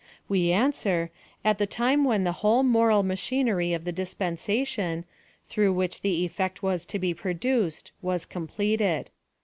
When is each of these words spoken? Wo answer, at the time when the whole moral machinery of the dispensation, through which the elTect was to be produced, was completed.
Wo 0.27 0.35
answer, 0.35 1.11
at 1.45 1.59
the 1.59 1.67
time 1.67 2.03
when 2.03 2.23
the 2.23 2.31
whole 2.41 2.63
moral 2.63 3.03
machinery 3.03 3.71
of 3.71 3.83
the 3.83 3.91
dispensation, 3.91 5.05
through 5.47 5.73
which 5.73 6.01
the 6.01 6.27
elTect 6.27 6.63
was 6.63 6.85
to 6.85 6.97
be 6.97 7.13
produced, 7.13 7.91
was 8.01 8.25
completed. 8.25 9.11